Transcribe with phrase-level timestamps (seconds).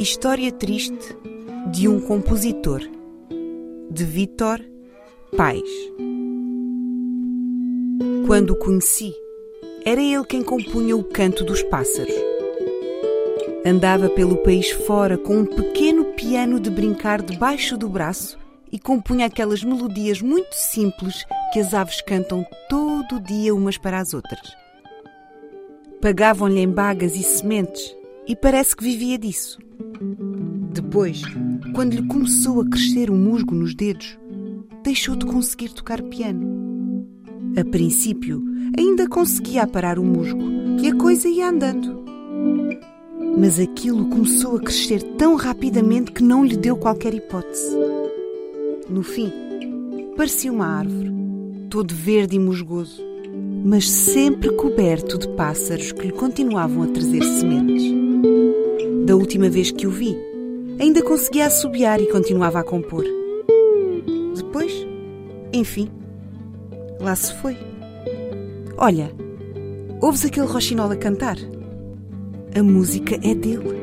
[0.00, 1.14] História triste
[1.70, 2.80] de um compositor,
[3.90, 4.58] de Vítor
[5.36, 5.70] Pais.
[8.26, 9.12] Quando o conheci,
[9.84, 12.14] era ele quem compunha o canto dos pássaros.
[13.62, 18.38] Andava pelo país fora com um pequeno piano de brincar debaixo do braço
[18.72, 24.14] e compunha aquelas melodias muito simples que as aves cantam todo dia umas para as
[24.14, 24.56] outras.
[26.00, 27.94] Pagavam-lhe em bagas e sementes
[28.26, 29.58] e parece que vivia disso.
[30.72, 31.22] Depois,
[31.74, 34.18] quando lhe começou a crescer o musgo nos dedos,
[34.82, 37.06] deixou de conseguir tocar piano.
[37.56, 38.42] A princípio,
[38.78, 40.42] ainda conseguia parar o musgo
[40.80, 42.00] e a coisa ia andando.
[43.38, 47.76] Mas aquilo começou a crescer tão rapidamente que não lhe deu qualquer hipótese.
[48.88, 49.32] No fim,
[50.16, 51.12] parecia uma árvore,
[51.68, 53.02] todo verde e musgoso,
[53.64, 57.99] mas sempre coberto de pássaros que lhe continuavam a trazer sementes.
[59.06, 60.16] Da última vez que o vi,
[60.78, 63.04] ainda conseguia assobiar e continuava a compor.
[64.36, 64.72] Depois,
[65.52, 65.90] enfim,
[67.00, 67.56] lá se foi.
[68.76, 69.10] Olha,
[70.00, 71.36] ouves aquele roxinol a cantar?
[72.54, 73.80] A música é dele.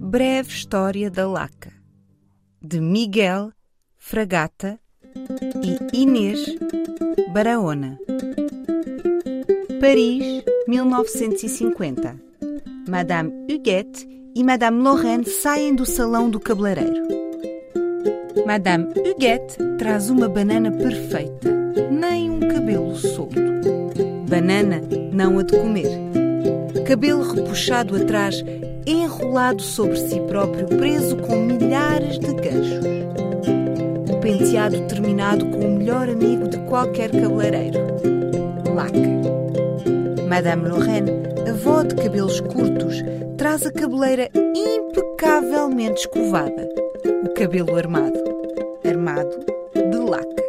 [0.00, 1.72] Breve História da Laca,
[2.60, 3.50] de Miguel
[3.96, 4.81] Fragata
[5.62, 6.56] e Inês
[7.32, 7.98] Barahona.
[9.80, 12.16] Paris, 1950.
[12.88, 17.02] Madame Huguette e Madame Lorraine saem do salão do cabeleireiro.
[18.46, 21.50] Madame Huguette traz uma banana perfeita,
[21.90, 23.40] nem um cabelo solto.
[24.28, 24.80] Banana
[25.12, 25.88] não a de comer.
[26.86, 28.42] Cabelo repuxado atrás,
[28.86, 33.11] enrolado sobre si próprio, preso com milhares de ganchos.
[34.22, 37.80] Penteado terminado com o melhor amigo de qualquer cabeleireiro.
[38.72, 40.28] Laca.
[40.28, 41.10] Madame Lorraine,
[41.50, 43.02] avó de cabelos curtos,
[43.36, 46.68] traz a cabeleira impecavelmente escovada.
[47.24, 48.18] O cabelo armado.
[48.86, 49.44] Armado
[49.74, 50.42] de laca.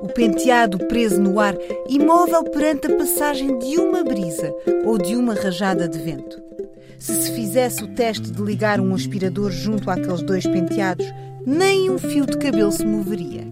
[0.00, 1.56] O penteado preso no ar,
[1.88, 4.54] imóvel perante a passagem de uma brisa
[4.84, 6.40] ou de uma rajada de vento.
[7.00, 11.06] Se se fizesse o teste de ligar um aspirador junto àqueles dois penteados,
[11.46, 13.46] nem um fio de cabelo se moveria.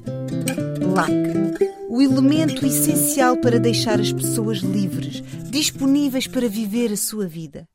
[0.92, 1.54] Laca,
[1.88, 7.68] o elemento essencial para deixar as pessoas livres, disponíveis para viver a sua vida.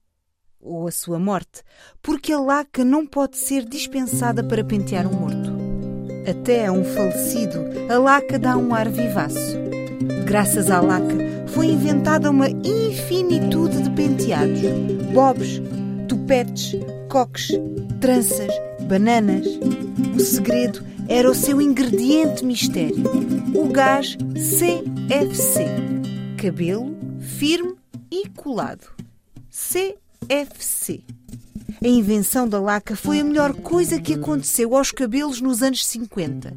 [0.60, 1.64] Ou a sua morte,
[2.02, 5.58] porque a laca não pode ser dispensada para pentear um morto.
[6.30, 7.60] Até a um falecido,
[7.90, 9.58] a laca dá um ar vivaço.
[10.26, 11.16] Graças à laca,
[11.48, 14.60] foi inventada uma infinitude de penteados,
[15.14, 15.62] bobs,
[16.10, 16.76] tupetes,
[17.10, 17.52] coques,
[18.02, 19.48] tranças, bananas.
[20.16, 23.04] O segredo era o seu ingrediente mistério,
[23.56, 25.66] o gás CFC.
[26.38, 27.76] Cabelo firme
[28.12, 28.88] e colado.
[29.50, 31.02] CFC.
[31.82, 36.54] A invenção da laca foi a melhor coisa que aconteceu aos cabelos nos anos 50.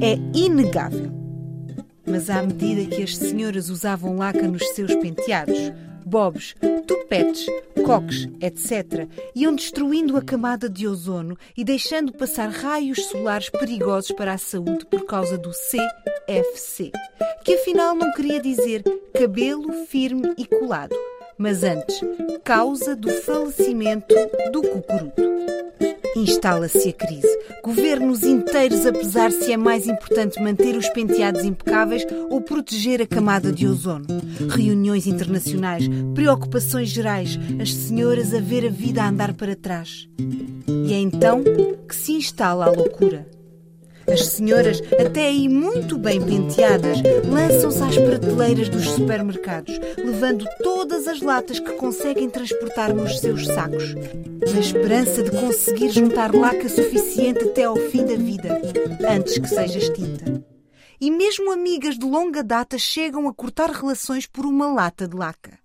[0.00, 1.10] É inegável.
[2.06, 5.58] Mas à medida que as senhoras usavam laca nos seus penteados,
[6.06, 6.54] bobs,
[6.86, 7.46] tupetes,
[7.84, 14.34] coques, etc., iam destruindo a camada de ozono e deixando passar raios solares perigosos para
[14.34, 16.92] a saúde por causa do CFC,
[17.44, 18.84] que afinal não queria dizer
[19.18, 20.94] cabelo firme e colado,
[21.36, 22.00] mas antes,
[22.44, 24.14] causa do falecimento
[24.52, 25.55] do cucuruto.
[26.16, 27.38] Instala-se a crise.
[27.62, 33.06] Governos inteiros a pesar se é mais importante manter os penteados impecáveis ou proteger a
[33.06, 34.06] camada de ozono.
[34.48, 40.08] Reuniões internacionais, preocupações gerais, as senhoras a ver a vida a andar para trás.
[40.66, 41.44] E é então
[41.86, 43.35] que se instala a loucura.
[44.10, 46.98] As senhoras, até aí muito bem penteadas,
[47.28, 53.94] lançam-se às prateleiras dos supermercados, levando todas as latas que conseguem transportar nos seus sacos,
[53.94, 58.60] na esperança de conseguir juntar laca suficiente até ao fim da vida,
[59.08, 60.44] antes que seja extinta.
[61.00, 65.58] e mesmo amigas de longa data chegam a cortar relações por uma lata de laca.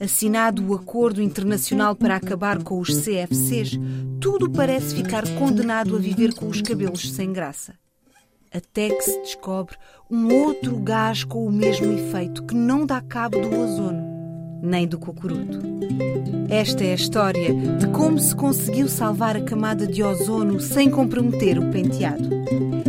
[0.00, 3.78] Assinado o Acordo Internacional para acabar com os CFCs,
[4.18, 7.74] tudo parece ficar condenado a viver com os cabelos sem graça.
[8.50, 9.76] Até que se descobre
[10.10, 14.02] um outro gás com o mesmo efeito que não dá cabo do ozono,
[14.62, 15.60] nem do cocuruto.
[16.48, 21.58] Esta é a história de como se conseguiu salvar a camada de ozono sem comprometer
[21.58, 22.26] o penteado.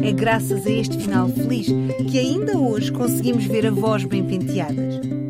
[0.02, 1.68] É graças a este final feliz
[2.10, 5.21] que ainda hoje conseguimos ver avós bem penteadas.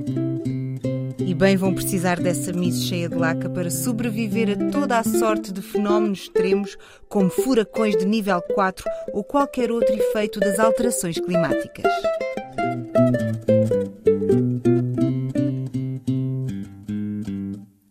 [1.42, 5.60] Bem vão precisar dessa mise cheia de laca para sobreviver a toda a sorte de
[5.60, 6.78] fenómenos extremos,
[7.10, 11.92] como furacões de nível 4 ou qualquer outro efeito das alterações climáticas.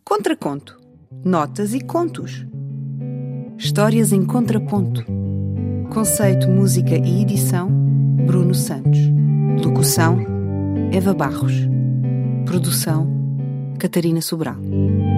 [0.05, 0.79] Contraconto.
[1.25, 2.47] Notas e contos.
[3.57, 5.03] Histórias em contraponto.
[5.93, 7.69] Conceito, música e edição:
[8.25, 8.97] Bruno Santos.
[9.61, 10.19] Locução:
[10.93, 11.67] Eva Barros.
[12.45, 13.20] Produção:
[13.81, 15.10] Catarina Sobral.